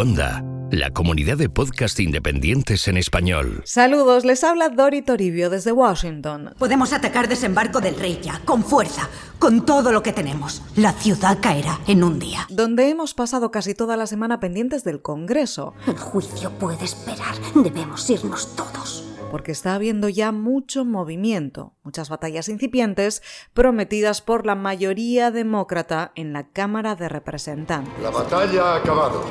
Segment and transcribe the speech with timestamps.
[0.00, 3.60] Cuonda, la comunidad de podcast independientes en español.
[3.66, 6.54] Saludos, les habla Dori Toribio desde Washington.
[6.58, 10.62] Podemos atacar desembarco del rey ya, con fuerza, con todo lo que tenemos.
[10.74, 12.46] La ciudad caerá en un día.
[12.48, 15.74] Donde hemos pasado casi toda la semana pendientes del Congreso.
[15.86, 17.34] El juicio puede esperar.
[17.54, 23.22] Debemos irnos todos porque está habiendo ya mucho movimiento, muchas batallas incipientes
[23.54, 27.92] prometidas por la mayoría demócrata en la Cámara de Representantes.
[28.02, 29.22] La batalla ha acabado.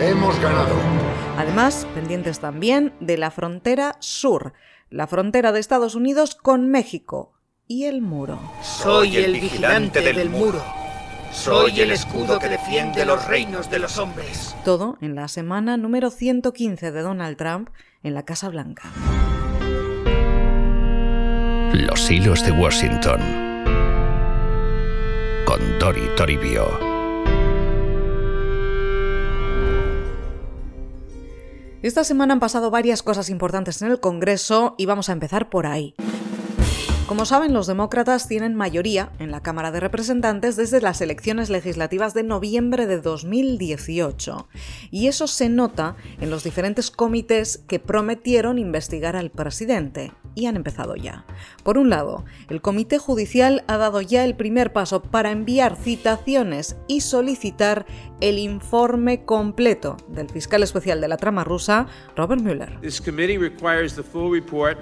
[0.00, 0.74] Hemos ganado.
[1.36, 4.52] Además, pendientes también de la frontera sur,
[4.90, 7.32] la frontera de Estados Unidos con México
[7.66, 8.40] y el muro.
[8.62, 10.62] Soy el vigilante del muro.
[11.32, 14.56] Soy el escudo que defiende los reinos de los hombres.
[14.64, 17.68] Todo en la semana número 115 de Donald Trump
[18.02, 18.90] en la Casa Blanca.
[21.74, 23.20] Los hilos de Washington.
[25.44, 26.87] Con Dori Toribio.
[31.80, 35.64] Esta semana han pasado varias cosas importantes en el Congreso y vamos a empezar por
[35.66, 35.94] ahí.
[37.06, 42.14] Como saben, los demócratas tienen mayoría en la Cámara de Representantes desde las elecciones legislativas
[42.14, 44.48] de noviembre de 2018.
[44.90, 50.12] Y eso se nota en los diferentes comités que prometieron investigar al presidente.
[50.38, 51.24] Y han empezado ya.
[51.64, 56.76] Por un lado, el Comité Judicial ha dado ya el primer paso para enviar citaciones
[56.86, 57.86] y solicitar
[58.20, 62.78] el informe completo del fiscal especial de la trama rusa, Robert Mueller.
[62.80, 64.78] This committee requires the full report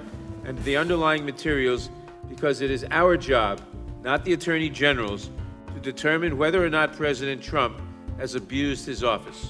[0.47, 1.89] and the underlying materials
[2.29, 3.57] because it is our job,
[4.03, 5.31] not the Attorney General's,
[5.73, 7.81] to determine whether or not President Trump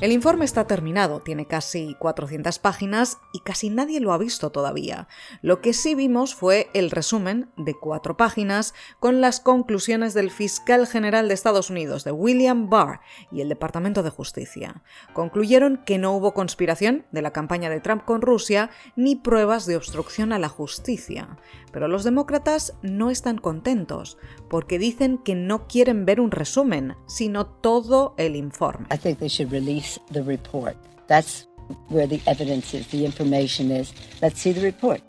[0.02, 5.08] El informe está terminado, tiene casi 400 páginas y casi nadie lo ha visto todavía.
[5.42, 10.86] Lo que sí vimos fue el resumen de cuatro páginas con las conclusiones del fiscal
[10.86, 13.00] general de Estados Unidos, de William Barr,
[13.32, 14.84] y el Departamento de Justicia.
[15.14, 19.78] Concluyeron que no hubo conspiración de la campaña de Trump con Rusia ni pruebas de
[19.78, 21.38] obstrucción a la justicia.
[21.72, 24.18] Pero los demócratas no están contentos,
[24.50, 28.57] porque dicen que no quieren ver un resumen, sino todo el informe.
[28.90, 30.76] I think they should release the report.
[31.08, 31.46] That's
[31.90, 33.94] where the evidence is, the information is.
[34.22, 35.02] Let's see the report.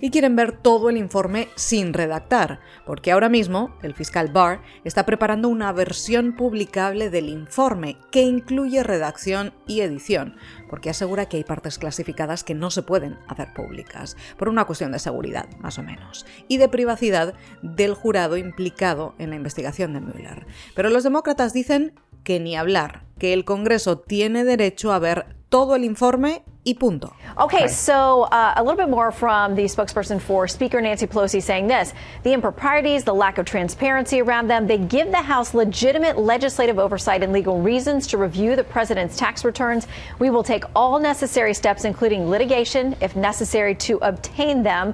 [0.00, 5.04] Y quieren ver todo el informe sin redactar, porque ahora mismo el fiscal Barr está
[5.04, 10.36] preparando una versión publicable del informe que incluye redacción y edición,
[10.70, 14.92] porque asegura que hay partes clasificadas que no se pueden hacer públicas, por una cuestión
[14.92, 20.00] de seguridad, más o menos, y de privacidad del jurado implicado en la investigación de
[20.00, 20.46] Mueller.
[20.76, 25.76] Pero los demócratas dicen que ni hablar, que el Congreso tiene derecho a ver todo
[25.76, 27.14] el informe y punto.
[27.38, 31.68] Okay, so uh, a little bit more from the spokesperson for Speaker Nancy Pelosi saying
[31.68, 31.94] this
[32.24, 37.22] the improprieties, the lack of transparency around them, they give the House legitimate legislative oversight
[37.22, 39.86] and legal reasons to review the president's tax returns.
[40.18, 44.92] We will take all necessary steps, including litigation, if necessary, to obtain them.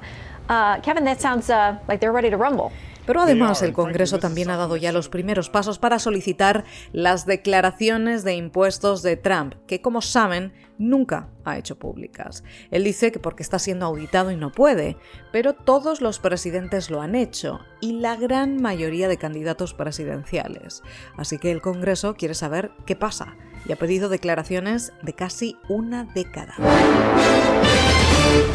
[0.49, 2.71] Uh, Kevin, that sounds uh, like they're ready to rumble.
[3.05, 8.23] Pero además el Congreso también ha dado ya los primeros pasos para solicitar las declaraciones
[8.23, 12.43] de impuestos de Trump, que como saben nunca ha hecho públicas.
[12.71, 14.97] Él dice que porque está siendo auditado y no puede,
[15.31, 20.81] pero todos los presidentes lo han hecho y la gran mayoría de candidatos presidenciales.
[21.17, 23.35] Así que el Congreso quiere saber qué pasa
[23.65, 26.55] y ha pedido declaraciones de casi una década.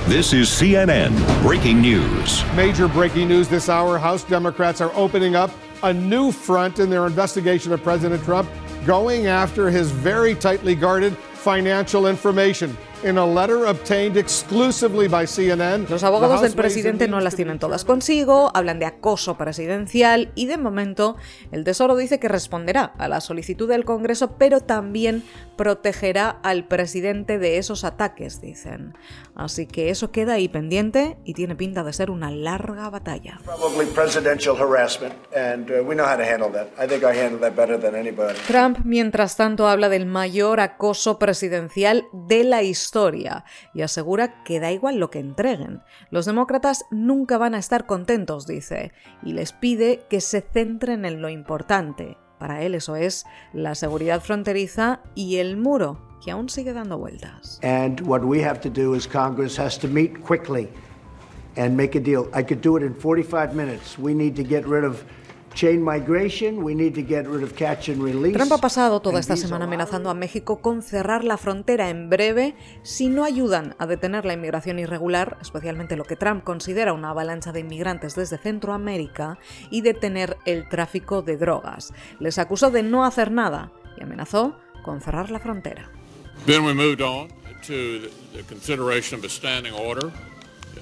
[0.08, 2.42] This is CNN breaking news.
[2.56, 5.52] Major breaking news this hour House Democrats are opening up
[5.84, 8.50] a new front in their investigation of President Trump,
[8.84, 12.76] going after his very tightly guarded financial information.
[15.88, 20.58] Los abogados del presidente no las tienen todas consigo, hablan de acoso presidencial y de
[20.58, 21.16] momento
[21.52, 25.22] el Tesoro dice que responderá a la solicitud del Congreso, pero también
[25.56, 28.94] protegerá al presidente de esos ataques, dicen.
[29.36, 33.40] Así que eso queda ahí pendiente y tiene pinta de ser una larga batalla.
[38.48, 43.44] Trump, mientras tanto, habla del mayor acoso presidencial de la historia historia
[43.74, 45.82] y asegura que da igual lo que entreguen.
[46.10, 48.92] Los demócratas nunca van a estar contentos, dice,
[49.22, 52.16] y les pide que se centren en lo importante.
[52.38, 57.60] Para él eso es la seguridad fronteriza y el muro, que aún sigue dando vueltas.
[57.62, 60.70] And what we have to do is Congress has to meet quickly
[61.58, 62.30] and make a deal.
[62.32, 63.98] I could do it in 45 minutes.
[63.98, 65.04] We need to get rid of
[68.32, 72.54] Trump ha pasado toda esta semana amenazando a México con cerrar la frontera en breve
[72.84, 77.50] si no ayudan a detener la inmigración irregular, especialmente lo que Trump considera una avalancha
[77.50, 79.38] de inmigrantes desde Centroamérica,
[79.68, 81.92] y detener el tráfico de drogas.
[82.20, 85.90] Les acusó de no hacer nada y amenazó con cerrar la frontera.
[86.46, 87.28] Then we moved on
[87.66, 90.12] to the consideration of a standing order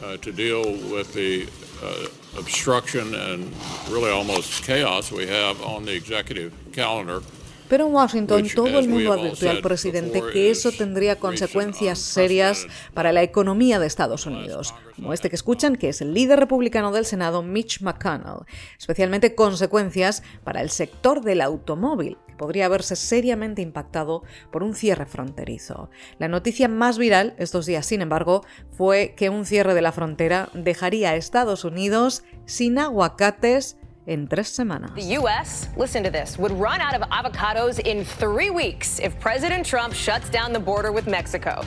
[0.03, 0.63] uh, to deal
[0.93, 1.49] with the
[1.83, 2.07] uh,
[2.39, 3.53] obstruction and
[3.89, 7.23] really almost chaos we have on the executive calendar.
[7.69, 13.13] Pero en Washington todo el mundo advirtió al presidente que eso tendría consecuencias serias para
[13.13, 17.05] la economía de Estados Unidos, como este que escuchan, que es el líder republicano del
[17.05, 18.47] Senado, Mitch McConnell,
[18.79, 24.23] especialmente consecuencias para el sector del automóvil, que podría verse seriamente impactado
[24.53, 25.91] por un cierre fronterizo.
[26.19, 30.51] La noticia más viral estos días, sin embargo, fue que un cierre de la frontera
[30.55, 33.77] dejaría a Estados Unidos sin aguacates
[34.07, 34.95] en tres semanas.
[34.95, 39.67] The U.S., listen to this, would run out of avocados in three weeks if President
[39.67, 41.65] Trump shuts down the border with Mexico.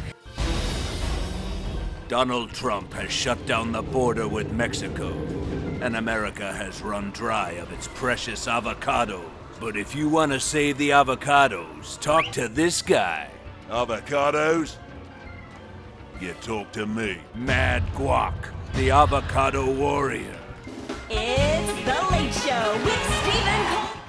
[2.08, 5.10] Donald Trump has shut down the border with Mexico,
[5.82, 9.22] and America has run dry of its precious avocado.
[9.60, 13.30] But if you want to save the avocados, talk to this guy.
[13.70, 14.78] Avocados?
[16.20, 18.34] You talk to me, Mad Guac,
[18.74, 20.39] the avocado warrior.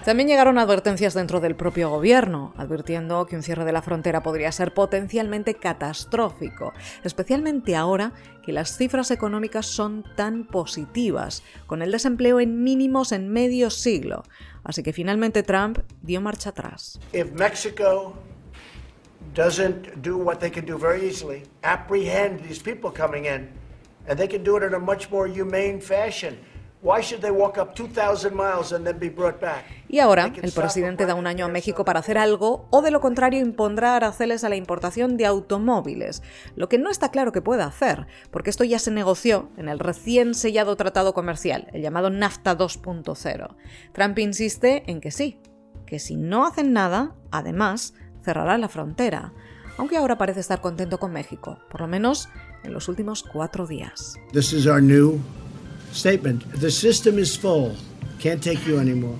[0.04, 4.50] También llegaron advertencias dentro del propio gobierno, advirtiendo que un cierre de la frontera podría
[4.50, 6.72] ser potencialmente catastrófico,
[7.04, 8.12] especialmente ahora
[8.42, 14.24] que las cifras económicas son tan positivas, con el desempleo en mínimos en medio siglo.
[14.64, 16.98] Así que finalmente Trump dio marcha atrás.
[17.12, 18.14] If Mexico
[19.34, 23.50] doesn't do what they can do very easily, apprehend these people coming in,
[24.08, 26.38] and they can do it in a much more humane fashion.
[29.86, 33.00] Y ahora, el presidente da un año a México para hacer algo, o de lo
[33.00, 36.22] contrario impondrá aranceles a la importación de automóviles,
[36.56, 39.78] lo que no está claro que pueda hacer, porque esto ya se negoció en el
[39.78, 43.56] recién sellado tratado comercial, el llamado NAFTA 2.0.
[43.92, 45.38] Trump insiste en que sí,
[45.84, 47.92] que si no hacen nada, además,
[48.22, 49.34] cerrará la frontera,
[49.76, 52.30] aunque ahora parece estar contento con México, por lo menos
[52.64, 54.14] en los últimos cuatro días.
[55.92, 56.50] Statement.
[56.52, 57.76] The system is full.
[58.18, 59.18] Can't take you anymore.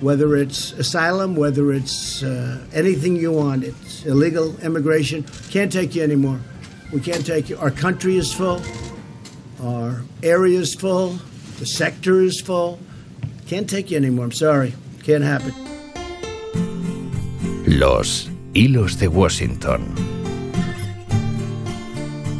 [0.00, 6.02] Whether it's asylum, whether it's uh, anything you want, it's illegal immigration, can't take you
[6.02, 6.40] anymore.
[6.92, 7.58] We can't take you.
[7.58, 8.62] Our country is full.
[9.62, 11.18] Our area is full.
[11.58, 12.78] The sector is full.
[13.46, 14.24] Can't take you anymore.
[14.24, 14.74] I'm sorry.
[15.02, 15.52] Can't happen.
[17.66, 19.94] Los hilos de Washington.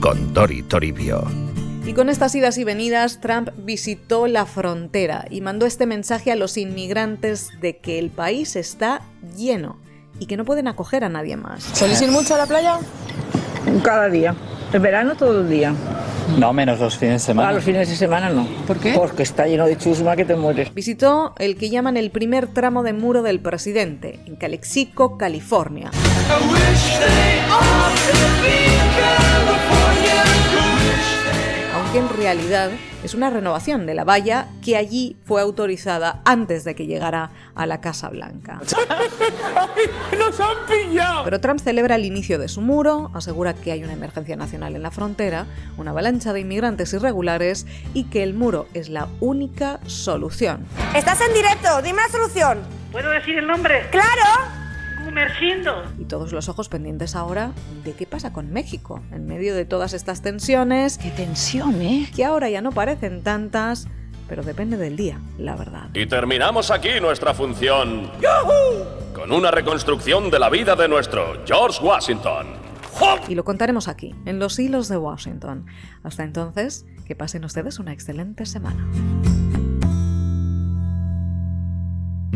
[0.01, 1.50] Con Dori Toribio.
[1.91, 6.37] Y con estas idas y venidas, Trump visitó la frontera y mandó este mensaje a
[6.37, 9.03] los inmigrantes de que el país está
[9.37, 9.77] lleno
[10.21, 11.65] y que no pueden acoger a nadie más.
[11.65, 12.79] ¿Solís ir mucho a la playa?
[13.83, 14.37] Cada día.
[14.73, 15.75] En verano todo el día.
[16.39, 17.49] No, menos los fines de semana.
[17.49, 18.47] A los fines de semana no.
[18.69, 18.93] ¿Por qué?
[18.95, 20.73] Porque está lleno de chusma que te mueres.
[20.73, 25.91] Visitó el que llaman el primer tramo de muro del presidente, en Calexico, California
[31.93, 32.71] que en realidad
[33.03, 37.67] es una renovación de la valla que allí fue autorizada antes de que llegara a
[37.67, 38.61] la Casa Blanca.
[40.19, 41.25] ¡Nos han pillado!
[41.25, 44.83] Pero Trump celebra el inicio de su muro, asegura que hay una emergencia nacional en
[44.83, 45.47] la frontera,
[45.79, 50.67] una avalancha de inmigrantes irregulares y que el muro es la única solución.
[50.95, 52.61] Estás en directo, dime la solución.
[52.93, 53.89] ¿Puedo decir el nombre?
[53.91, 54.60] ¡Claro!
[55.99, 57.53] Y todos los ojos pendientes ahora
[57.85, 60.99] de qué pasa con México, en medio de todas estas tensiones.
[60.99, 62.09] ¡Qué tensión, eh!
[62.15, 63.89] Que ahora ya no parecen tantas,
[64.29, 65.91] pero depende del día, la verdad.
[65.95, 68.11] Y terminamos aquí nuestra función.
[69.15, 72.47] Con una reconstrucción de la vida de nuestro George Washington.
[73.29, 75.67] Y lo contaremos aquí, en los hilos de Washington.
[76.03, 78.87] Hasta entonces, que pasen ustedes una excelente semana.